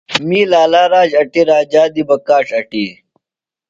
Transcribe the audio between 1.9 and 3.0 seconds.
دےۡ بہ کاڇ اٹی